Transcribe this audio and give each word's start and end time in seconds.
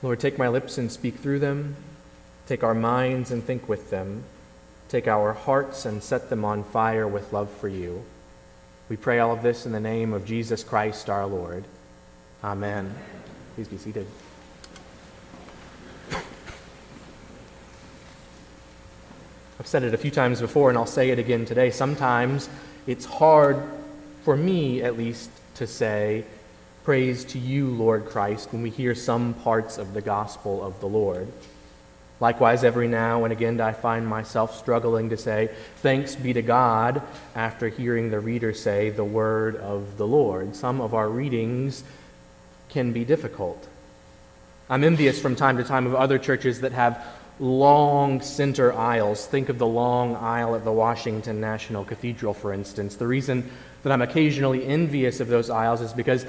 Lord, 0.00 0.20
take 0.20 0.38
my 0.38 0.48
lips 0.48 0.78
and 0.78 0.92
speak 0.92 1.16
through 1.16 1.40
them. 1.40 1.74
Take 2.46 2.62
our 2.62 2.74
minds 2.74 3.32
and 3.32 3.42
think 3.42 3.68
with 3.68 3.90
them. 3.90 4.22
Take 4.88 5.08
our 5.08 5.32
hearts 5.32 5.84
and 5.84 6.02
set 6.02 6.30
them 6.30 6.44
on 6.44 6.62
fire 6.62 7.06
with 7.06 7.32
love 7.32 7.50
for 7.50 7.68
you. 7.68 8.04
We 8.88 8.96
pray 8.96 9.18
all 9.18 9.32
of 9.32 9.42
this 9.42 9.66
in 9.66 9.72
the 9.72 9.80
name 9.80 10.12
of 10.12 10.24
Jesus 10.24 10.62
Christ 10.62 11.10
our 11.10 11.26
Lord. 11.26 11.64
Amen. 12.42 12.94
Please 13.54 13.68
be 13.68 13.76
seated. 13.76 14.06
I've 19.60 19.66
said 19.66 19.82
it 19.82 19.92
a 19.92 19.98
few 19.98 20.12
times 20.12 20.40
before, 20.40 20.68
and 20.68 20.78
I'll 20.78 20.86
say 20.86 21.10
it 21.10 21.18
again 21.18 21.44
today. 21.44 21.72
Sometimes 21.72 22.48
it's 22.86 23.04
hard, 23.04 23.60
for 24.22 24.36
me 24.36 24.80
at 24.80 24.96
least, 24.96 25.30
to 25.56 25.66
say, 25.66 26.24
Praise 26.88 27.22
to 27.26 27.38
you, 27.38 27.66
Lord 27.66 28.06
Christ, 28.06 28.50
when 28.50 28.62
we 28.62 28.70
hear 28.70 28.94
some 28.94 29.34
parts 29.34 29.76
of 29.76 29.92
the 29.92 30.00
gospel 30.00 30.64
of 30.64 30.80
the 30.80 30.86
Lord. 30.86 31.28
Likewise, 32.18 32.64
every 32.64 32.88
now 32.88 33.24
and 33.24 33.30
again, 33.30 33.60
I 33.60 33.74
find 33.74 34.08
myself 34.08 34.58
struggling 34.58 35.10
to 35.10 35.18
say, 35.18 35.50
Thanks 35.82 36.16
be 36.16 36.32
to 36.32 36.40
God, 36.40 37.02
after 37.34 37.68
hearing 37.68 38.10
the 38.10 38.20
reader 38.20 38.54
say, 38.54 38.88
The 38.88 39.04
word 39.04 39.56
of 39.56 39.98
the 39.98 40.06
Lord. 40.06 40.56
Some 40.56 40.80
of 40.80 40.94
our 40.94 41.10
readings 41.10 41.84
can 42.70 42.94
be 42.94 43.04
difficult. 43.04 43.68
I'm 44.70 44.82
envious 44.82 45.20
from 45.20 45.36
time 45.36 45.58
to 45.58 45.64
time 45.64 45.84
of 45.84 45.94
other 45.94 46.18
churches 46.18 46.62
that 46.62 46.72
have 46.72 47.04
long 47.38 48.22
center 48.22 48.72
aisles. 48.72 49.26
Think 49.26 49.50
of 49.50 49.58
the 49.58 49.66
long 49.66 50.16
aisle 50.16 50.54
at 50.54 50.64
the 50.64 50.72
Washington 50.72 51.38
National 51.38 51.84
Cathedral, 51.84 52.32
for 52.32 52.50
instance. 52.50 52.96
The 52.96 53.06
reason 53.06 53.50
that 53.82 53.92
I'm 53.92 54.00
occasionally 54.00 54.64
envious 54.64 55.20
of 55.20 55.28
those 55.28 55.50
aisles 55.50 55.82
is 55.82 55.92
because 55.92 56.24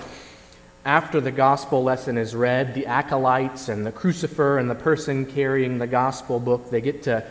after 0.90 1.22
the 1.22 1.30
gospel 1.30 1.84
lesson 1.84 2.18
is 2.18 2.36
read, 2.36 2.74
the 2.74 2.88
acolytes 2.88 3.70
and 3.70 3.86
the 3.86 3.92
crucifer 3.92 4.58
and 4.58 4.68
the 4.68 4.74
person 4.74 5.24
carrying 5.24 5.78
the 5.78 5.86
gospel 5.86 6.40
book, 6.40 6.72
they 6.72 6.82
get 6.82 7.04
to 7.04 7.24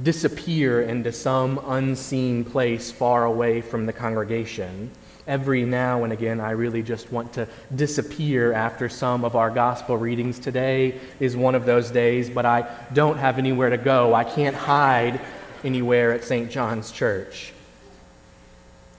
disappear 0.00 0.82
into 0.82 1.10
some 1.10 1.60
unseen 1.66 2.44
place 2.44 2.92
far 2.92 3.24
away 3.24 3.60
from 3.60 3.84
the 3.84 3.92
congregation. 3.92 4.88
Every 5.26 5.64
now 5.64 6.04
and 6.04 6.12
again, 6.12 6.38
I 6.38 6.52
really 6.52 6.84
just 6.84 7.10
want 7.10 7.32
to 7.32 7.48
disappear 7.74 8.52
after 8.52 8.88
some 8.88 9.24
of 9.24 9.34
our 9.34 9.50
gospel 9.50 9.96
readings. 9.96 10.38
Today 10.38 11.00
is 11.18 11.36
one 11.36 11.56
of 11.56 11.66
those 11.66 11.90
days, 11.90 12.30
but 12.30 12.46
I 12.46 12.72
don't 12.92 13.18
have 13.18 13.38
anywhere 13.38 13.70
to 13.70 13.76
go. 13.76 14.14
I 14.14 14.22
can't 14.22 14.54
hide 14.54 15.20
anywhere 15.64 16.12
at 16.12 16.22
St. 16.22 16.48
John's 16.48 16.92
Church. 16.92 17.52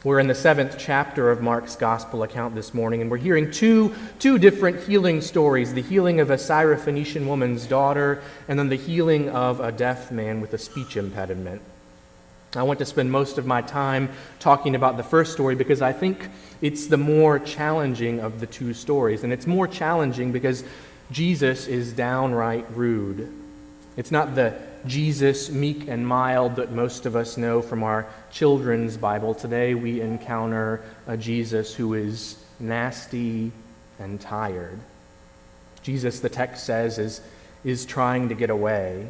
We're 0.05 0.19
in 0.19 0.27
the 0.27 0.35
seventh 0.35 0.77
chapter 0.77 1.29
of 1.29 1.41
Mark's 1.41 1.75
gospel 1.75 2.23
account 2.23 2.55
this 2.55 2.73
morning, 2.73 3.01
and 3.01 3.11
we're 3.11 3.17
hearing 3.17 3.51
two, 3.51 3.93
two 4.17 4.37
different 4.37 4.81
healing 4.83 5.19
stories 5.19 5.73
the 5.73 5.81
healing 5.81 6.21
of 6.21 6.29
a 6.29 6.37
Syrophoenician 6.37 7.25
woman's 7.27 7.65
daughter, 7.65 8.21
and 8.47 8.57
then 8.57 8.69
the 8.69 8.77
healing 8.77 9.27
of 9.27 9.59
a 9.59 9.73
deaf 9.73 10.09
man 10.09 10.39
with 10.39 10.53
a 10.53 10.57
speech 10.57 10.95
impediment. 10.95 11.61
I 12.55 12.63
want 12.63 12.79
to 12.79 12.85
spend 12.85 13.11
most 13.11 13.37
of 13.37 13.45
my 13.45 13.61
time 13.61 14.09
talking 14.39 14.73
about 14.73 14.95
the 14.95 15.03
first 15.03 15.33
story 15.33 15.55
because 15.55 15.81
I 15.81 15.91
think 15.91 16.29
it's 16.61 16.87
the 16.87 16.97
more 16.97 17.37
challenging 17.37 18.21
of 18.21 18.39
the 18.39 18.47
two 18.47 18.73
stories. 18.73 19.25
And 19.25 19.33
it's 19.33 19.47
more 19.47 19.67
challenging 19.67 20.31
because 20.31 20.63
Jesus 21.11 21.67
is 21.67 21.91
downright 21.91 22.65
rude. 22.73 23.33
It's 23.97 24.11
not 24.11 24.33
the 24.33 24.57
Jesus, 24.85 25.49
meek 25.49 25.87
and 25.87 26.07
mild, 26.07 26.55
that 26.55 26.71
most 26.71 27.05
of 27.05 27.15
us 27.15 27.37
know 27.37 27.61
from 27.61 27.83
our 27.83 28.07
children's 28.31 28.97
Bible. 28.97 29.33
Today 29.33 29.73
we 29.73 30.01
encounter 30.01 30.81
a 31.07 31.17
Jesus 31.17 31.73
who 31.73 31.93
is 31.93 32.43
nasty 32.59 33.51
and 33.99 34.19
tired. 34.19 34.79
Jesus, 35.81 36.19
the 36.19 36.29
text 36.29 36.65
says, 36.65 36.97
is, 36.97 37.21
is 37.63 37.85
trying 37.85 38.29
to 38.29 38.35
get 38.35 38.49
away. 38.49 39.07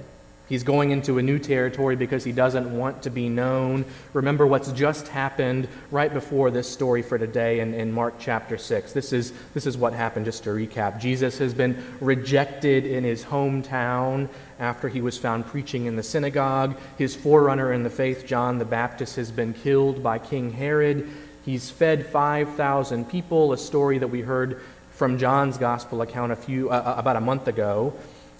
He's 0.50 0.64
going 0.64 0.89
into 0.89 1.19
a 1.19 1.22
new 1.22 1.38
territory 1.38 1.95
because 1.95 2.23
he 2.23 2.31
doesn't 2.31 2.75
want 2.75 3.03
to 3.03 3.11
be 3.11 3.29
known. 3.29 3.85
Remember 4.13 4.47
what's 4.47 4.72
just 4.72 5.07
happened 5.07 5.68
right 5.91 6.12
before 6.12 6.50
this 6.50 6.68
story 6.68 7.03
for 7.03 7.19
today 7.19 7.59
in, 7.59 7.75
in 7.75 7.91
Mark 7.91 8.16
chapter 8.18 8.57
6. 8.57 8.91
This 8.91 9.13
is, 9.13 9.31
this 9.53 9.68
is 9.68 9.78
what 9.78 9.94
happened, 9.94 10.25
just 10.25 10.44
to 10.46 10.50
recap. 10.50 11.00
Jesus 11.00 11.38
has 11.38 11.53
been 11.53 11.81
rejected 12.01 12.88
in 12.88 13.03
his 13.03 13.24
hometown 13.24 14.28
after 14.57 14.90
he 14.90 15.01
was 15.01 15.19
found 15.19 15.46
preaching 15.46 15.85
in 15.85 15.96
the 15.96 16.03
synagogue. 16.03 16.75
His 16.97 17.16
forerunner 17.16 17.72
in 17.72 17.84
the 17.84 17.90
faith, 17.91 18.25
John 18.25 18.57
the 18.57 18.66
Baptist, 18.66 19.18
has 19.18 19.29
been 19.29 19.53
killed 19.53 20.01
by 20.01 20.18
King 20.18 20.51
Herod. 20.51 21.07
He's 21.45 21.69
fed 21.69 22.07
5,000 22.07 23.07
people, 23.07 23.53
a 23.53 23.57
story 23.57 24.00
that 24.00 24.07
we 24.07 24.22
heard 24.22 24.62
from 24.90 25.19
John's 25.19 25.59
gospel 25.59 26.01
account 26.01 26.31
a 26.31 26.35
few, 26.35 26.72
uh, 26.72 26.74
uh 26.74 26.95
about 26.97 27.16
a 27.18 27.22
month 27.22 27.47
ago. 27.47 27.94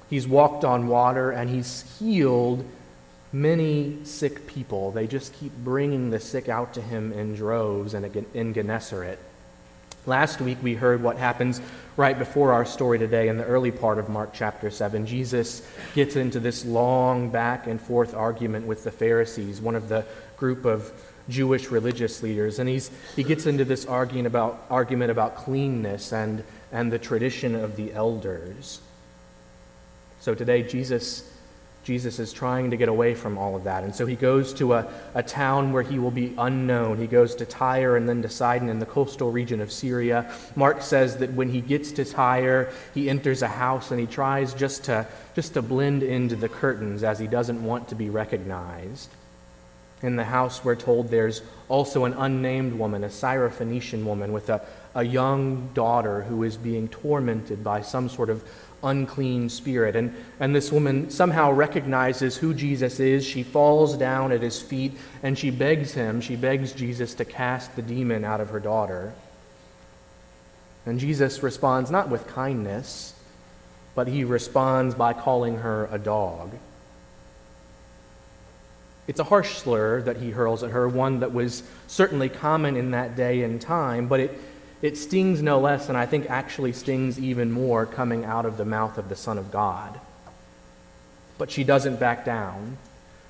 He's 0.10 0.28
walked 0.28 0.64
on 0.64 0.88
water 0.88 1.32
and 1.32 1.50
he's 1.50 1.98
healed 2.00 2.66
many 3.32 4.00
sick 4.04 4.48
people. 4.48 4.92
They 4.92 5.08
just 5.08 5.34
keep 5.34 5.56
bringing 5.58 6.10
the 6.10 6.20
sick 6.20 6.50
out 6.50 6.74
to 6.74 6.82
him 6.82 7.14
in 7.14 7.36
droves 7.36 7.94
and 7.94 8.06
in 8.34 8.54
Gennesaret. 8.54 9.20
Last 10.06 10.42
week 10.42 10.58
we 10.64 10.74
heard 10.74 11.04
what 11.04 11.18
happens 11.18 11.62
right 11.96 12.18
before 12.18 12.54
our 12.54 12.66
story 12.66 12.98
today 12.98 13.28
in 13.28 13.38
the 13.38 13.44
early 13.46 13.70
part 13.70 14.00
of 14.00 14.10
Mark 14.10 14.32
chapter 14.34 14.72
7. 14.72 15.06
Jesus 15.06 15.62
gets 15.94 16.16
into 16.16 16.40
this 16.40 16.66
long 16.66 17.30
back 17.30 17.68
and 17.68 17.80
forth 17.80 18.16
argument 18.16 18.66
with 18.66 18.84
the 18.84 18.92
Pharisees, 18.92 19.62
one 19.62 19.76
of 19.76 19.90
the 19.90 20.06
group 20.38 20.66
of 20.66 20.92
Jewish 21.28 21.70
religious 21.70 22.24
leaders, 22.24 22.58
and 22.58 22.68
he's, 22.68 22.90
he 23.16 23.24
gets 23.24 23.46
into 23.46 23.66
this 23.66 23.86
argument 23.86 24.26
about, 24.26 24.66
argument 24.72 25.12
about 25.12 25.36
cleanness 25.36 26.12
and, 26.12 26.44
and 26.72 26.92
the 26.92 26.98
tradition 26.98 27.54
of 27.54 27.76
the 27.76 27.94
elders. 27.94 28.80
So 30.20 30.36
today, 30.36 30.64
Jesus, 30.64 31.30
Jesus 31.84 32.20
is 32.20 32.34
trying 32.34 32.72
to 32.72 32.78
get 32.78 32.90
away 32.90 33.16
from 33.16 33.38
all 33.38 33.56
of 33.56 33.64
that. 33.64 33.84
And 33.84 33.96
so 33.96 34.06
he 34.06 34.16
goes 34.16 34.54
to 34.56 34.74
a, 34.74 34.88
a 35.16 35.24
town 35.24 35.72
where 35.72 35.82
he 35.82 35.98
will 35.98 36.12
be 36.12 36.34
unknown. 36.38 36.98
He 36.98 37.08
goes 37.08 37.36
to 37.36 37.46
Tyre 37.46 37.96
and 37.96 38.08
then 38.08 38.22
to 38.22 38.30
Sidon 38.30 38.70
in 38.70 38.80
the 38.80 38.86
coastal 38.86 39.32
region 39.32 39.62
of 39.62 39.72
Syria. 39.72 40.32
Mark 40.56 40.82
says 40.82 41.18
that 41.18 41.34
when 41.34 41.50
he 41.50 41.62
gets 41.62 41.92
to 41.94 42.06
Tyre, 42.06 42.72
he 42.94 43.10
enters 43.10 43.42
a 43.42 43.48
house 43.48 43.92
and 43.92 44.00
he 44.00 44.08
tries 44.08 44.54
just 44.54 44.84
to, 44.86 45.08
just 45.36 45.54
to 45.54 45.62
blend 45.62 46.04
into 46.04 46.36
the 46.36 46.50
curtains 46.50 47.02
as 47.04 47.18
he 47.18 47.28
doesn't 47.28 47.64
want 47.64 47.88
to 47.88 47.96
be 47.96 48.10
recognized. 48.10 49.10
In 50.02 50.16
the 50.16 50.24
house, 50.24 50.64
we're 50.64 50.76
told 50.76 51.10
there's 51.10 51.42
also 51.68 52.06
an 52.06 52.14
unnamed 52.14 52.74
woman, 52.74 53.04
a 53.04 53.10
Syrophoenician 53.10 54.06
woman, 54.06 54.32
with 54.32 54.50
a, 54.50 54.62
a 54.96 55.04
young 55.04 55.70
daughter 55.74 56.22
who 56.22 56.44
is 56.44 56.56
being 56.56 56.88
tormented 56.88 57.64
by 57.64 57.82
some 57.82 58.08
sort 58.08 58.30
of 58.30 58.44
unclean 58.84 59.50
spirit. 59.50 59.96
And, 59.96 60.16
and 60.40 60.56
this 60.56 60.72
woman 60.72 61.10
somehow 61.10 61.52
recognizes 61.52 62.38
who 62.38 62.54
Jesus 62.54 63.00
is. 63.00 63.26
She 63.26 63.44
falls 63.44 63.98
down 63.98 64.32
at 64.32 64.42
his 64.42 64.62
feet 64.62 64.94
and 65.24 65.38
she 65.38 65.50
begs 65.50 65.94
him, 65.94 66.22
she 66.22 66.36
begs 66.36 66.74
Jesus 66.74 67.14
to 67.16 67.26
cast 67.26 67.76
the 67.76 67.82
demon 67.82 68.24
out 68.24 68.42
of 68.42 68.50
her 68.50 68.60
daughter. 68.60 69.14
And 70.86 71.00
Jesus 71.00 71.44
responds 71.44 71.92
not 71.92 72.10
with 72.10 72.28
kindness, 72.28 73.14
but 73.96 74.08
he 74.08 74.24
responds 74.24 74.96
by 74.96 75.14
calling 75.14 75.58
her 75.58 75.90
a 75.92 76.00
dog. 76.00 76.52
It's 79.08 79.20
a 79.20 79.24
harsh 79.24 79.58
slur 79.58 80.04
that 80.04 80.18
he 80.18 80.30
hurls 80.30 80.62
at 80.62 80.70
her, 80.70 80.88
one 80.88 81.22
that 81.22 81.34
was 81.34 81.64
certainly 81.88 82.30
common 82.30 82.76
in 82.76 82.92
that 82.92 83.16
day 83.16 83.42
and 83.42 83.60
time, 83.60 84.08
but 84.08 84.20
it 84.20 84.40
it 84.82 84.98
stings 84.98 85.42
no 85.42 85.60
less, 85.60 85.90
and 85.90 85.98
I 85.98 86.06
think 86.06 86.30
actually 86.30 86.72
stings 86.72 87.20
even 87.20 87.52
more 87.52 87.86
coming 87.86 88.24
out 88.24 88.46
of 88.46 88.58
the 88.58 88.66
mouth 88.66 88.98
of 88.98 89.10
the 89.10 89.16
Son 89.16 89.38
of 89.38 89.52
God. 89.52 90.00
But 91.38 91.52
she 91.52 91.64
doesn't 91.64 92.00
back 92.00 92.26
down. 92.26 92.78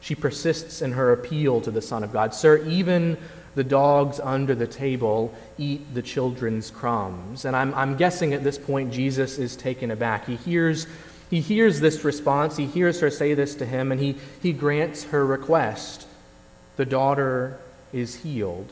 She 0.01 0.15
persists 0.15 0.81
in 0.81 0.93
her 0.93 1.11
appeal 1.11 1.61
to 1.61 1.71
the 1.71 1.81
Son 1.81 2.03
of 2.03 2.13
God. 2.13 2.33
Sir, 2.33 2.57
even 2.65 3.17
the 3.55 3.63
dogs 3.63 4.19
under 4.19 4.55
the 4.55 4.67
table 4.67 5.33
eat 5.57 5.93
the 5.93 6.01
children's 6.01 6.69
crumbs. 6.71 7.45
And 7.45 7.55
I'm, 7.55 7.73
I'm 7.73 7.97
guessing 7.97 8.33
at 8.33 8.43
this 8.43 8.57
point 8.57 8.93
Jesus 8.93 9.37
is 9.37 9.55
taken 9.55 9.91
aback. 9.91 10.27
He 10.27 10.35
hears, 10.35 10.87
he 11.29 11.41
hears 11.41 11.79
this 11.79 12.03
response, 12.03 12.57
he 12.57 12.67
hears 12.67 12.99
her 12.99 13.09
say 13.09 13.33
this 13.33 13.55
to 13.55 13.65
him, 13.65 13.91
and 13.91 13.99
he, 13.99 14.15
he 14.41 14.53
grants 14.53 15.05
her 15.05 15.25
request. 15.25 16.07
The 16.77 16.85
daughter 16.85 17.57
is 17.91 18.15
healed. 18.15 18.71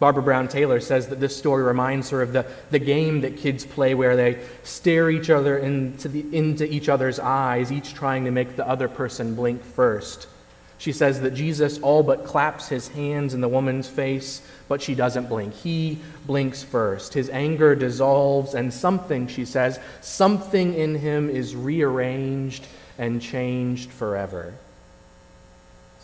Barbara 0.00 0.22
Brown 0.22 0.48
Taylor 0.48 0.80
says 0.80 1.08
that 1.08 1.20
this 1.20 1.36
story 1.36 1.62
reminds 1.62 2.10
her 2.10 2.20
of 2.20 2.32
the, 2.32 2.46
the 2.70 2.78
game 2.78 3.20
that 3.20 3.36
kids 3.36 3.64
play 3.64 3.94
where 3.94 4.16
they 4.16 4.40
stare 4.64 5.08
each 5.08 5.30
other 5.30 5.56
into, 5.58 6.08
the, 6.08 6.36
into 6.36 6.64
each 6.70 6.88
other's 6.88 7.18
eyes, 7.18 7.70
each 7.70 7.94
trying 7.94 8.24
to 8.24 8.30
make 8.30 8.56
the 8.56 8.68
other 8.68 8.88
person 8.88 9.34
blink 9.34 9.62
first. 9.62 10.26
She 10.78 10.92
says 10.92 11.20
that 11.20 11.34
Jesus 11.34 11.78
all 11.78 12.02
but 12.02 12.26
claps 12.26 12.68
his 12.68 12.88
hands 12.88 13.32
in 13.32 13.40
the 13.40 13.48
woman's 13.48 13.88
face, 13.88 14.42
but 14.68 14.82
she 14.82 14.94
doesn't 14.94 15.28
blink. 15.28 15.54
He 15.54 16.00
blinks 16.26 16.62
first. 16.62 17.14
His 17.14 17.30
anger 17.30 17.74
dissolves, 17.74 18.54
and 18.54 18.74
something, 18.74 19.28
she 19.28 19.44
says, 19.44 19.78
something 20.00 20.74
in 20.74 20.96
him 20.96 21.30
is 21.30 21.54
rearranged 21.54 22.66
and 22.98 23.22
changed 23.22 23.90
forever. 23.90 24.54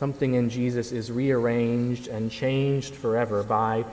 Something 0.01 0.33
in 0.33 0.49
Jesus 0.49 0.93
is 0.93 1.13
rearranged 1.13 2.09
and 2.09 2.31
changed 2.31 2.95
forever 2.95 3.43
by 3.43 3.85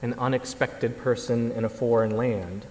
an 0.00 0.14
unexpected 0.14 0.96
person 0.96 1.52
in 1.52 1.66
a 1.66 1.68
foreign 1.68 2.16
land. 2.16 2.64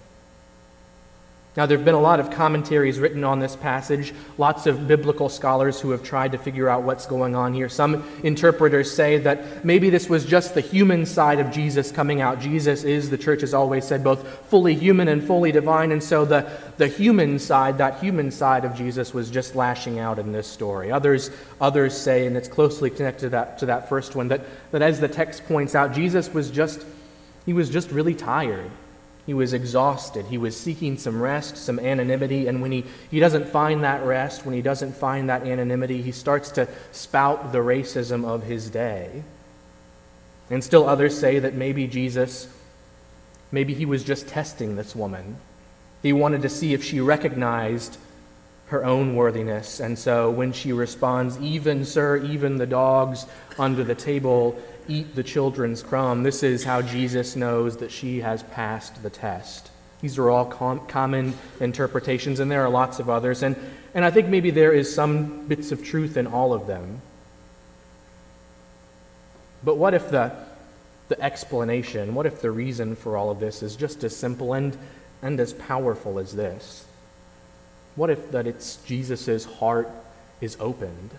Now, 1.60 1.66
there 1.66 1.76
have 1.76 1.84
been 1.84 1.94
a 1.94 2.00
lot 2.00 2.20
of 2.20 2.30
commentaries 2.30 2.98
written 2.98 3.22
on 3.22 3.38
this 3.38 3.54
passage, 3.54 4.14
lots 4.38 4.64
of 4.64 4.88
biblical 4.88 5.28
scholars 5.28 5.78
who 5.78 5.90
have 5.90 6.02
tried 6.02 6.32
to 6.32 6.38
figure 6.38 6.70
out 6.70 6.84
what's 6.84 7.04
going 7.04 7.36
on 7.36 7.52
here. 7.52 7.68
Some 7.68 8.02
interpreters 8.22 8.90
say 8.90 9.18
that 9.18 9.62
maybe 9.62 9.90
this 9.90 10.08
was 10.08 10.24
just 10.24 10.54
the 10.54 10.62
human 10.62 11.04
side 11.04 11.38
of 11.38 11.50
Jesus 11.50 11.92
coming 11.92 12.22
out. 12.22 12.40
Jesus 12.40 12.82
is, 12.84 13.10
the 13.10 13.18
church 13.18 13.42
has 13.42 13.52
always 13.52 13.84
said, 13.84 14.02
both 14.02 14.26
fully 14.46 14.74
human 14.74 15.08
and 15.08 15.22
fully 15.22 15.52
divine, 15.52 15.92
and 15.92 16.02
so 16.02 16.24
the, 16.24 16.50
the 16.78 16.88
human 16.88 17.38
side, 17.38 17.76
that 17.76 18.00
human 18.00 18.30
side 18.30 18.64
of 18.64 18.74
Jesus, 18.74 19.12
was 19.12 19.28
just 19.28 19.54
lashing 19.54 19.98
out 19.98 20.18
in 20.18 20.32
this 20.32 20.46
story. 20.46 20.90
Others, 20.90 21.30
others 21.60 21.94
say, 21.94 22.26
and 22.26 22.38
it's 22.38 22.48
closely 22.48 22.88
connected 22.88 23.26
to 23.26 23.28
that, 23.28 23.58
to 23.58 23.66
that 23.66 23.86
first 23.86 24.16
one, 24.16 24.28
that, 24.28 24.46
that 24.70 24.80
as 24.80 24.98
the 24.98 25.08
text 25.08 25.44
points 25.44 25.74
out, 25.74 25.92
Jesus 25.92 26.32
was 26.32 26.50
just, 26.50 26.86
he 27.44 27.52
was 27.52 27.68
just 27.68 27.90
really 27.90 28.14
tired. 28.14 28.70
He 29.30 29.34
was 29.34 29.52
exhausted. 29.52 30.26
He 30.26 30.38
was 30.38 30.58
seeking 30.58 30.98
some 30.98 31.22
rest, 31.22 31.56
some 31.56 31.78
anonymity. 31.78 32.48
And 32.48 32.60
when 32.60 32.72
he, 32.72 32.84
he 33.12 33.20
doesn't 33.20 33.46
find 33.46 33.84
that 33.84 34.02
rest, 34.02 34.44
when 34.44 34.56
he 34.56 34.60
doesn't 34.60 34.96
find 34.96 35.30
that 35.30 35.46
anonymity, 35.46 36.02
he 36.02 36.10
starts 36.10 36.50
to 36.50 36.66
spout 36.90 37.52
the 37.52 37.58
racism 37.58 38.24
of 38.24 38.42
his 38.42 38.70
day. 38.70 39.22
And 40.50 40.64
still 40.64 40.88
others 40.88 41.16
say 41.16 41.38
that 41.38 41.54
maybe 41.54 41.86
Jesus, 41.86 42.48
maybe 43.52 43.72
he 43.72 43.86
was 43.86 44.02
just 44.02 44.26
testing 44.26 44.74
this 44.74 44.96
woman. 44.96 45.36
He 46.02 46.12
wanted 46.12 46.42
to 46.42 46.48
see 46.48 46.74
if 46.74 46.82
she 46.82 47.00
recognized 47.00 47.98
her 48.66 48.84
own 48.84 49.14
worthiness. 49.14 49.78
And 49.78 49.96
so 49.96 50.28
when 50.28 50.52
she 50.52 50.72
responds, 50.72 51.38
Even, 51.38 51.84
sir, 51.84 52.16
even 52.16 52.56
the 52.56 52.66
dogs 52.66 53.26
under 53.60 53.84
the 53.84 53.94
table 53.94 54.60
eat 54.90 55.14
the 55.14 55.22
children's 55.22 55.82
crumb, 55.82 56.22
this 56.22 56.42
is 56.42 56.64
how 56.64 56.82
Jesus 56.82 57.36
knows 57.36 57.76
that 57.78 57.90
she 57.90 58.20
has 58.20 58.42
passed 58.42 59.02
the 59.02 59.10
test. 59.10 59.70
These 60.00 60.18
are 60.18 60.30
all 60.30 60.46
com- 60.46 60.86
common 60.86 61.34
interpretations, 61.60 62.40
and 62.40 62.50
there 62.50 62.64
are 62.64 62.70
lots 62.70 62.98
of 62.98 63.08
others. 63.08 63.42
And, 63.42 63.56
and 63.94 64.04
I 64.04 64.10
think 64.10 64.28
maybe 64.28 64.50
there 64.50 64.72
is 64.72 64.92
some 64.92 65.46
bits 65.46 65.72
of 65.72 65.84
truth 65.84 66.16
in 66.16 66.26
all 66.26 66.52
of 66.52 66.66
them. 66.66 67.02
But 69.62 69.76
what 69.76 69.94
if 69.94 70.10
the, 70.10 70.32
the 71.08 71.20
explanation, 71.20 72.14
what 72.14 72.26
if 72.26 72.40
the 72.40 72.50
reason 72.50 72.96
for 72.96 73.16
all 73.16 73.30
of 73.30 73.40
this 73.40 73.62
is 73.62 73.76
just 73.76 74.02
as 74.04 74.16
simple 74.16 74.54
and, 74.54 74.76
and 75.22 75.38
as 75.38 75.52
powerful 75.52 76.18
as 76.18 76.34
this? 76.34 76.84
What 77.94 78.08
if 78.08 78.30
that 78.30 78.46
it's 78.46 78.76
Jesus' 78.76 79.44
heart 79.44 79.90
is 80.40 80.56
opened? 80.60 81.10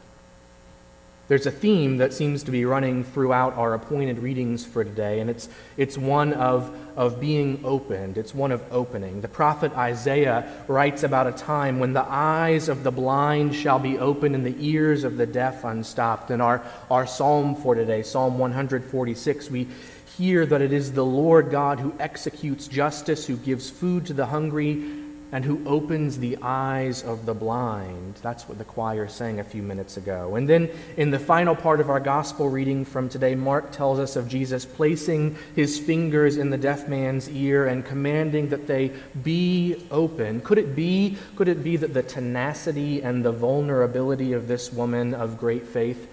There's 1.31 1.45
a 1.45 1.49
theme 1.51 1.95
that 1.99 2.11
seems 2.11 2.43
to 2.43 2.51
be 2.51 2.65
running 2.65 3.05
throughout 3.05 3.53
our 3.55 3.73
appointed 3.73 4.19
readings 4.19 4.65
for 4.65 4.83
today, 4.83 5.21
and 5.21 5.29
it's, 5.29 5.47
it's 5.77 5.97
one 5.97 6.33
of, 6.33 6.75
of 6.97 7.21
being 7.21 7.61
opened. 7.63 8.17
It's 8.17 8.35
one 8.35 8.51
of 8.51 8.61
opening. 8.69 9.21
The 9.21 9.29
prophet 9.29 9.71
Isaiah 9.71 10.51
writes 10.67 11.03
about 11.03 11.27
a 11.27 11.31
time 11.31 11.79
when 11.79 11.93
the 11.93 12.03
eyes 12.05 12.67
of 12.67 12.83
the 12.83 12.91
blind 12.91 13.55
shall 13.55 13.79
be 13.79 13.97
opened 13.97 14.35
and 14.35 14.45
the 14.45 14.57
ears 14.59 15.05
of 15.05 15.15
the 15.15 15.25
deaf 15.25 15.63
unstopped. 15.63 16.31
In 16.31 16.41
our, 16.41 16.61
our 16.89 17.07
psalm 17.07 17.55
for 17.55 17.75
today, 17.75 18.03
Psalm 18.03 18.37
146, 18.37 19.49
we 19.49 19.69
hear 20.17 20.45
that 20.45 20.61
it 20.61 20.73
is 20.73 20.91
the 20.91 21.05
Lord 21.05 21.49
God 21.49 21.79
who 21.79 21.95
executes 21.97 22.67
justice, 22.67 23.25
who 23.25 23.37
gives 23.37 23.69
food 23.69 24.05
to 24.07 24.13
the 24.13 24.25
hungry 24.25 25.00
and 25.31 25.45
who 25.45 25.61
opens 25.65 26.19
the 26.19 26.37
eyes 26.41 27.03
of 27.03 27.25
the 27.25 27.33
blind. 27.33 28.15
That's 28.21 28.49
what 28.49 28.57
the 28.57 28.65
choir 28.65 29.07
sang 29.07 29.39
a 29.39 29.43
few 29.43 29.63
minutes 29.63 29.97
ago. 29.97 30.35
And 30.35 30.47
then 30.47 30.69
in 30.97 31.11
the 31.11 31.19
final 31.19 31.55
part 31.55 31.79
of 31.79 31.89
our 31.89 31.99
gospel 31.99 32.49
reading 32.49 32.83
from 32.83 33.07
today, 33.07 33.35
Mark 33.35 33.71
tells 33.71 33.97
us 33.99 34.15
of 34.15 34.27
Jesus 34.27 34.65
placing 34.65 35.37
his 35.55 35.79
fingers 35.79 36.37
in 36.37 36.49
the 36.49 36.57
deaf 36.57 36.87
man's 36.87 37.29
ear 37.29 37.67
and 37.67 37.85
commanding 37.85 38.49
that 38.49 38.67
they 38.67 38.91
be 39.23 39.87
open. 39.89 40.41
Could 40.41 40.57
it 40.57 40.75
be, 40.75 41.17
could 41.35 41.47
it 41.47 41.63
be 41.63 41.77
that 41.77 41.93
the 41.93 42.03
tenacity 42.03 43.01
and 43.01 43.23
the 43.23 43.31
vulnerability 43.31 44.33
of 44.33 44.47
this 44.47 44.73
woman 44.73 45.13
of 45.13 45.37
great 45.37 45.65
faith 45.65 46.09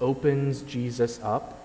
opens 0.00 0.62
Jesus 0.62 1.20
up? 1.22 1.61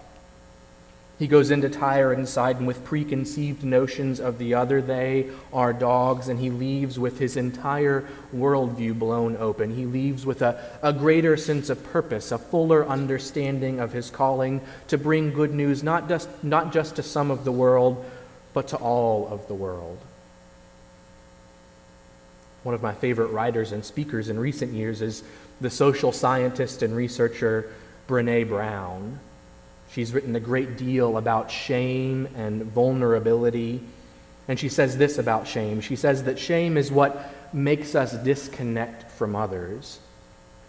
He 1.20 1.28
goes 1.28 1.50
into 1.50 1.68
Tyre 1.68 2.14
and 2.14 2.30
Sidon 2.30 2.68
with 2.68 2.86
preconceived 2.86 3.64
notions 3.64 4.20
of 4.20 4.38
the 4.38 4.54
other. 4.54 4.84
They 4.84 5.32
are 5.52 5.74
dogs, 5.74 6.28
and 6.28 6.40
he 6.40 6.52
leaves 6.52 7.00
with 7.00 7.18
his 7.18 7.36
entire 7.38 8.08
worldview 8.36 9.00
blown 9.00 9.36
open. 9.38 9.76
He 9.76 9.86
leaves 9.86 10.28
with 10.28 10.44
a, 10.44 10.64
a 10.84 10.94
greater 10.94 11.36
sense 11.36 11.72
of 11.72 11.84
purpose, 11.86 12.32
a 12.32 12.38
fuller 12.38 12.88
understanding 12.88 13.80
of 13.80 13.94
his 13.94 14.12
calling 14.12 14.62
to 14.90 14.98
bring 15.00 15.34
good 15.34 15.56
news 15.56 15.82
not 15.82 16.08
just, 16.08 16.30
not 16.44 16.72
just 16.72 16.98
to 16.98 17.04
some 17.04 17.32
of 17.32 17.46
the 17.46 17.52
world, 17.52 18.06
but 18.54 18.68
to 18.68 18.78
all 18.78 19.28
of 19.28 19.48
the 19.48 19.56
world. 19.56 19.98
One 22.62 22.76
of 22.76 22.84
my 22.84 22.94
favorite 22.94 23.32
writers 23.32 23.72
and 23.72 23.84
speakers 23.84 24.30
in 24.30 24.40
recent 24.40 24.74
years 24.74 25.02
is 25.02 25.24
the 25.62 25.72
social 25.72 26.12
scientist 26.12 26.84
and 26.84 26.96
researcher 26.96 27.74
Brene 28.08 28.48
Brown. 28.48 29.20
She's 29.92 30.14
written 30.14 30.36
a 30.36 30.40
great 30.40 30.78
deal 30.78 31.18
about 31.18 31.50
shame 31.50 32.28
and 32.36 32.64
vulnerability. 32.64 33.82
And 34.48 34.60
she 34.60 34.70
says 34.70 34.98
this 34.98 35.18
about 35.18 35.48
shame. 35.48 35.82
She 35.82 35.96
says 35.96 36.24
that 36.24 36.40
shame 36.40 36.78
is 36.78 36.92
what 36.92 37.34
makes 37.54 37.96
us 37.96 38.14
disconnect 38.14 39.12
from 39.12 39.36
others. 39.36 40.00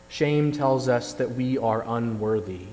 Shame 0.09 0.53
tells 0.53 0.89
us 0.89 1.13
that 1.15 1.33
we 1.33 1.59
are 1.59 1.85
unworthy. 1.87 2.67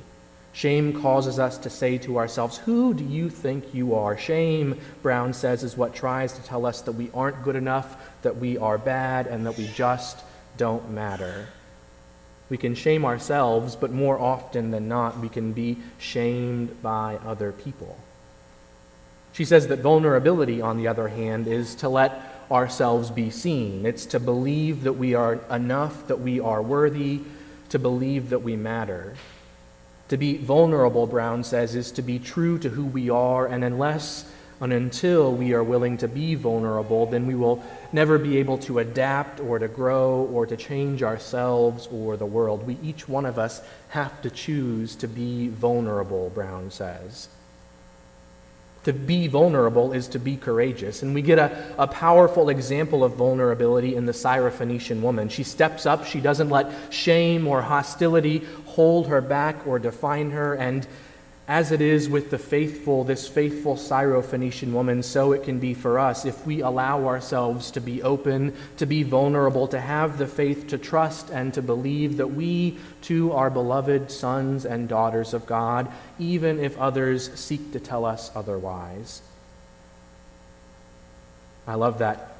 Shame 0.53 1.01
causes 1.01 1.37
us 1.37 1.57
to 1.59 1.69
say 1.69 1.97
to 1.99 2.17
ourselves, 2.17 2.57
Who 2.59 2.93
do 2.93 3.03
you 3.03 3.29
think 3.29 3.73
you 3.73 3.95
are? 3.95 4.17
Shame, 4.17 4.79
Brown 5.01 5.33
says, 5.33 5.65
is 5.65 5.75
what 5.75 5.93
tries 5.93 6.31
to 6.33 6.43
tell 6.43 6.65
us 6.65 6.81
that 6.83 6.93
we 6.93 7.11
aren't 7.13 7.43
good 7.43 7.57
enough, 7.57 7.97
that 8.21 8.37
we 8.37 8.57
are 8.57 8.77
bad, 8.77 9.27
and 9.27 9.45
that 9.45 9.57
we 9.57 9.67
just 9.67 10.17
don't 10.55 10.91
matter. 10.91 11.49
We 12.49 12.57
can 12.57 12.75
shame 12.75 13.05
ourselves, 13.05 13.75
but 13.75 13.91
more 13.91 14.19
often 14.19 14.71
than 14.71 14.87
not, 14.87 15.19
we 15.19 15.29
can 15.29 15.51
be 15.51 15.77
shamed 15.97 16.81
by 16.81 17.17
other 17.25 17.51
people. 17.51 17.97
She 19.33 19.45
says 19.45 19.67
that 19.67 19.79
vulnerability, 19.79 20.61
on 20.61 20.77
the 20.77 20.87
other 20.87 21.07
hand, 21.07 21.47
is 21.47 21.75
to 21.75 21.89
let 21.89 22.45
ourselves 22.51 23.09
be 23.09 23.29
seen. 23.29 23.85
It's 23.85 24.05
to 24.07 24.19
believe 24.19 24.83
that 24.83 24.93
we 24.93 25.15
are 25.15 25.39
enough, 25.49 26.07
that 26.07 26.19
we 26.19 26.39
are 26.39 26.61
worthy, 26.61 27.21
to 27.69 27.79
believe 27.79 28.29
that 28.29 28.43
we 28.43 28.55
matter. 28.55 29.15
To 30.09 30.17
be 30.17 30.37
vulnerable, 30.37 31.07
Brown 31.07 31.43
says, 31.43 31.73
is 31.75 31.91
to 31.93 32.03
be 32.03 32.19
true 32.19 32.59
to 32.59 32.69
who 32.69 32.85
we 32.85 33.09
are, 33.09 33.47
and 33.47 33.63
unless 33.63 34.31
and 34.61 34.71
until 34.71 35.33
we 35.33 35.53
are 35.53 35.63
willing 35.63 35.97
to 35.97 36.07
be 36.07 36.35
vulnerable, 36.35 37.05
then 37.05 37.27
we 37.27 37.35
will 37.35 37.63
never 37.91 38.17
be 38.17 38.37
able 38.37 38.57
to 38.59 38.79
adapt 38.79 39.39
or 39.39 39.59
to 39.59 39.67
grow 39.67 40.29
or 40.31 40.45
to 40.45 40.55
change 40.55 41.03
ourselves 41.03 41.87
or 41.91 42.15
the 42.15 42.25
world. 42.25 42.65
We, 42.65 42.77
each 42.81 43.09
one 43.09 43.25
of 43.25 43.37
us, 43.37 43.61
have 43.89 44.21
to 44.21 44.29
choose 44.29 44.95
to 44.97 45.07
be 45.07 45.49
vulnerable, 45.49 46.29
Brown 46.29 46.71
says. 46.71 47.27
To 48.85 48.93
be 48.93 49.27
vulnerable 49.27 49.93
is 49.93 50.07
to 50.09 50.19
be 50.19 50.37
courageous. 50.37 51.01
And 51.01 51.13
we 51.13 51.21
get 51.21 51.39
a, 51.39 51.73
a 51.77 51.87
powerful 51.87 52.49
example 52.49 53.03
of 53.03 53.15
vulnerability 53.15 53.95
in 53.95 54.05
the 54.05 54.11
Syrophoenician 54.11 55.01
woman. 55.01 55.27
She 55.27 55.43
steps 55.43 55.85
up, 55.85 56.05
she 56.05 56.21
doesn't 56.21 56.49
let 56.49 56.93
shame 56.93 57.47
or 57.47 57.61
hostility 57.61 58.43
hold 58.65 59.07
her 59.07 59.21
back 59.21 59.65
or 59.67 59.79
define 59.79 60.31
her, 60.31 60.53
and 60.53 60.87
as 61.47 61.71
it 61.71 61.79
is 61.79 62.09
with 62.09 62.31
the 62.31 62.37
faithful, 62.37 63.03
this 63.03 63.27
faithful 63.27 63.75
Syrophoenician 63.75 64.71
woman, 64.71 65.03
so 65.03 65.31
it 65.31 65.43
can 65.43 65.59
be 65.59 65.73
for 65.73 65.99
us 65.99 66.25
if 66.25 66.45
we 66.45 66.61
allow 66.61 67.05
ourselves 67.05 67.69
to 67.71 67.81
be 67.81 68.01
open, 68.01 68.55
to 68.77 68.85
be 68.85 69.03
vulnerable, 69.03 69.67
to 69.67 69.79
have 69.79 70.17
the 70.17 70.25
faith 70.25 70.67
to 70.67 70.77
trust 70.77 71.29
and 71.29 71.53
to 71.53 71.61
believe 71.61 72.17
that 72.17 72.33
we 72.33 72.77
too 73.01 73.31
are 73.31 73.51
beloved 73.51 74.09
sons 74.09 74.65
and 74.65 74.89
daughters 74.89 75.33
of 75.33 75.45
God, 75.45 75.91
even 76.17 76.59
if 76.59 76.77
others 76.79 77.31
seek 77.39 77.71
to 77.73 77.79
tell 77.79 78.05
us 78.05 78.31
otherwise. 78.35 79.21
I 81.67 81.75
love 81.75 81.99
that 81.99 82.34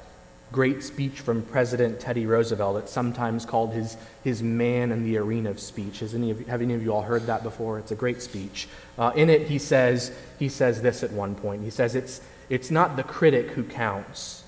great 0.52 0.82
speech 0.82 1.20
from 1.20 1.42
President 1.42 1.98
Teddy 2.00 2.26
Roosevelt. 2.26 2.78
It's 2.78 2.92
sometimes 2.92 3.44
called 3.44 3.72
his, 3.72 3.96
his 4.22 4.42
man 4.42 4.92
in 4.92 5.04
the 5.04 5.18
arena 5.18 5.56
speech. 5.58 6.00
Has 6.00 6.14
any 6.14 6.30
of 6.30 6.46
have 6.46 6.62
any 6.62 6.74
of 6.74 6.82
you 6.82 6.94
all 6.94 7.02
heard 7.02 7.26
that 7.26 7.42
before? 7.42 7.78
It's 7.78 7.90
a 7.90 7.96
great 7.96 8.22
speech. 8.22 8.68
Uh, 8.98 9.12
in 9.14 9.28
it, 9.28 9.48
he 9.48 9.58
says, 9.58 10.12
he 10.38 10.48
says 10.48 10.82
this 10.82 11.02
at 11.02 11.12
one 11.12 11.34
point. 11.34 11.62
He 11.62 11.70
says, 11.70 11.94
it's, 11.94 12.20
it's 12.48 12.70
not 12.70 12.96
the 12.96 13.02
critic 13.02 13.50
who 13.50 13.64
counts, 13.64 14.44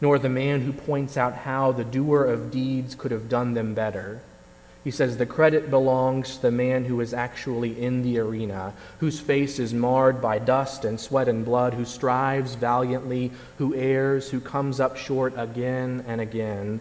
nor 0.00 0.18
the 0.18 0.28
man 0.28 0.62
who 0.62 0.72
points 0.72 1.16
out 1.16 1.34
how 1.34 1.72
the 1.72 1.84
doer 1.84 2.24
of 2.24 2.50
deeds 2.50 2.94
could 2.94 3.10
have 3.10 3.28
done 3.28 3.54
them 3.54 3.74
better 3.74 4.22
he 4.84 4.90
says 4.90 5.16
the 5.16 5.26
credit 5.26 5.70
belongs 5.70 6.36
to 6.36 6.42
the 6.42 6.50
man 6.50 6.84
who 6.84 7.00
is 7.00 7.14
actually 7.14 7.80
in 7.80 8.02
the 8.02 8.18
arena, 8.18 8.72
whose 8.98 9.20
face 9.20 9.58
is 9.58 9.72
marred 9.72 10.20
by 10.20 10.38
dust 10.38 10.84
and 10.84 10.98
sweat 10.98 11.28
and 11.28 11.44
blood, 11.44 11.74
who 11.74 11.84
strives 11.84 12.56
valiantly, 12.56 13.30
who 13.58 13.74
errs, 13.74 14.30
who 14.30 14.40
comes 14.40 14.80
up 14.80 14.96
short 14.96 15.34
again 15.36 16.04
and 16.08 16.20
again, 16.20 16.80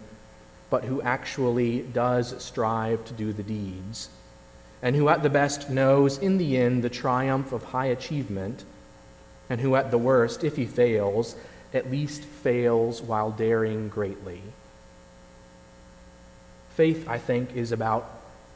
but 0.72 0.86
who 0.86 1.02
actually 1.04 1.82
does 1.82 2.44
strive 2.44 3.06
to 3.06 3.14
do 3.14 3.32
the 3.32 3.44
deeds, 3.44 4.10
and 4.82 4.96
who 4.96 5.08
at 5.10 5.22
the 5.22 5.30
best 5.30 5.70
knows 5.70 6.18
in 6.18 6.40
the 6.40 6.58
end 6.58 6.84
the 6.84 6.90
triumph 6.90 7.52
of 7.52 7.66
high 7.66 7.88
achievement, 7.88 8.64
and 9.48 9.62
who 9.62 9.76
at 9.76 9.92
the 9.92 9.98
worst, 9.98 10.44
if 10.44 10.56
he 10.56 10.66
fails, 10.66 11.36
at 11.72 11.92
least 11.92 12.24
fails 12.24 13.02
while 13.02 13.30
daring 13.30 13.90
greatly. 13.90 14.42
Faith, 16.82 17.08
I 17.08 17.20
think, 17.20 17.56
is 17.56 17.72
about 17.72 18.10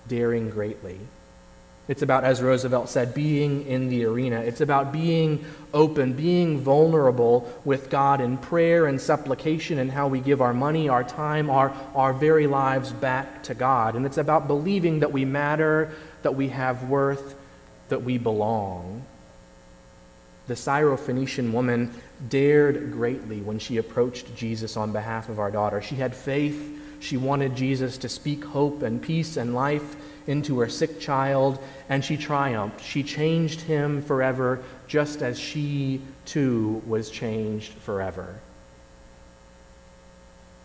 daring 0.08 0.50
greatly. 0.50 0.98
It's 1.88 2.02
about, 2.02 2.24
as 2.24 2.42
Roosevelt 2.42 2.90
said, 2.90 3.14
being 3.14 3.68
in 3.68 3.88
the 3.88 4.06
arena. 4.06 4.40
It's 4.40 4.62
about 4.62 4.92
being 4.92 5.46
open, 5.76 6.14
being 6.14 6.60
vulnerable 6.60 7.48
with 7.66 7.92
God 7.92 8.22
in 8.22 8.40
prayer 8.40 8.88
and 8.88 9.00
supplication 9.00 9.78
and 9.78 9.92
how 9.92 10.08
we 10.08 10.22
give 10.22 10.42
our 10.42 10.56
money, 10.56 10.90
our 10.90 11.04
time, 11.04 11.52
our, 11.52 11.72
our 11.94 12.14
very 12.14 12.48
lives 12.48 12.92
back 12.92 13.44
to 13.44 13.54
God. 13.54 13.96
And 13.96 14.08
it's 14.08 14.18
about 14.18 14.48
believing 14.48 15.02
that 15.02 15.12
we 15.12 15.24
matter, 15.24 15.92
that 16.24 16.34
we 16.34 16.48
have 16.48 16.90
worth, 16.90 17.36
that 17.90 18.02
we 18.02 18.18
belong. 18.18 19.06
The 20.48 20.56
Syrophoenician 20.56 21.52
woman 21.52 21.94
dared 22.28 22.92
greatly 22.92 23.42
when 23.42 23.60
she 23.60 23.78
approached 23.78 24.36
Jesus 24.36 24.78
on 24.78 24.94
behalf 24.94 25.30
of 25.30 25.38
our 25.38 25.52
daughter. 25.52 25.80
She 25.80 25.98
had 25.98 26.16
faith. 26.16 26.72
She 27.06 27.18
wanted 27.18 27.56
Jesus 27.56 28.00
to 28.00 28.10
speak 28.10 28.44
hope 28.44 28.82
and 28.82 29.00
peace 29.00 29.38
and 29.38 29.54
life 29.54 29.96
into 30.26 30.58
her 30.58 30.70
sick 30.70 31.00
child, 31.00 31.60
and 31.88 32.04
she 32.04 32.18
triumphed. 32.18 32.84
She 32.84 33.04
changed 33.04 33.62
him 33.62 34.02
forever, 34.02 34.64
just 34.88 35.22
as 35.22 35.40
she 35.40 36.02
too 36.26 36.82
was 36.88 37.12
changed 37.12 37.74
forever. 37.74 38.40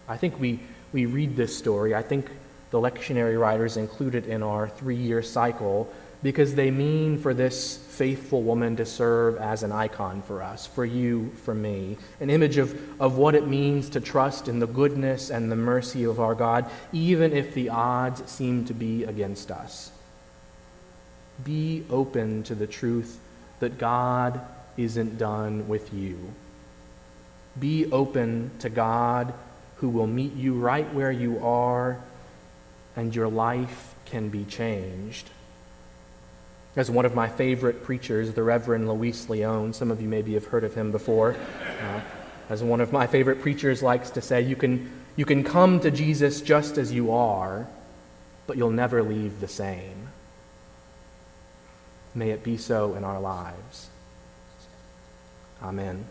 I 0.08 0.16
think 0.16 0.40
we, 0.40 0.60
we 0.94 1.04
read 1.04 1.36
this 1.36 1.54
story. 1.54 1.94
I 1.94 2.02
think 2.02 2.30
the 2.70 2.80
lectionary 2.80 3.38
writers 3.38 3.76
include 3.76 4.14
it 4.14 4.24
in 4.24 4.42
our 4.42 4.66
three 4.66 4.96
year 4.96 5.22
cycle 5.22 5.92
because 6.22 6.54
they 6.54 6.70
mean 6.70 7.18
for 7.18 7.32
this 7.32 7.76
faithful 7.76 8.42
woman 8.42 8.76
to 8.76 8.84
serve 8.84 9.36
as 9.38 9.62
an 9.62 9.72
icon 9.72 10.22
for 10.22 10.42
us, 10.42 10.66
for 10.66 10.84
you, 10.84 11.30
for 11.44 11.54
me, 11.54 11.96
an 12.20 12.30
image 12.30 12.58
of, 12.58 12.78
of 13.00 13.16
what 13.16 13.34
it 13.34 13.46
means 13.46 13.88
to 13.90 14.00
trust 14.00 14.48
in 14.48 14.58
the 14.58 14.66
goodness 14.66 15.30
and 15.30 15.50
the 15.50 15.56
mercy 15.56 16.04
of 16.04 16.20
our 16.20 16.34
God, 16.34 16.70
even 16.92 17.32
if 17.32 17.54
the 17.54 17.70
odds 17.70 18.28
seem 18.30 18.64
to 18.66 18.74
be 18.74 19.04
against 19.04 19.50
us. 19.50 19.92
Be 21.44 21.84
open 21.88 22.42
to 22.44 22.54
the 22.54 22.66
truth 22.66 23.18
that 23.60 23.78
God 23.78 24.40
isn't 24.76 25.18
done 25.18 25.68
with 25.68 25.92
you. 25.92 26.18
Be 27.58 27.90
open 27.90 28.50
to 28.60 28.68
God 28.68 29.32
who 29.76 29.88
will 29.88 30.06
meet 30.06 30.34
you 30.34 30.54
right 30.54 30.92
where 30.92 31.10
you 31.10 31.44
are, 31.44 31.98
and 32.96 33.14
your 33.14 33.28
life 33.28 33.94
can 34.04 34.28
be 34.28 34.44
changed. 34.44 35.30
As 36.76 36.90
one 36.90 37.04
of 37.04 37.14
my 37.14 37.28
favorite 37.28 37.82
preachers, 37.82 38.32
the 38.32 38.42
Reverend 38.42 38.88
Luis 38.88 39.28
Leon, 39.28 39.72
some 39.72 39.90
of 39.90 40.00
you 40.00 40.08
maybe 40.08 40.34
have 40.34 40.46
heard 40.46 40.62
of 40.62 40.74
him 40.74 40.92
before, 40.92 41.36
uh, 41.82 42.00
as 42.48 42.62
one 42.62 42.80
of 42.80 42.92
my 42.92 43.06
favorite 43.06 43.40
preachers 43.40 43.82
likes 43.82 44.10
to 44.10 44.20
say, 44.20 44.40
you 44.40 44.56
can, 44.56 44.90
you 45.16 45.24
can 45.24 45.42
come 45.42 45.80
to 45.80 45.90
Jesus 45.90 46.40
just 46.40 46.78
as 46.78 46.92
you 46.92 47.10
are, 47.12 47.66
but 48.46 48.56
you'll 48.56 48.70
never 48.70 49.02
leave 49.02 49.40
the 49.40 49.48
same. 49.48 50.08
May 52.14 52.30
it 52.30 52.42
be 52.42 52.56
so 52.56 52.94
in 52.94 53.04
our 53.04 53.20
lives. 53.20 53.88
Amen. 55.62 56.06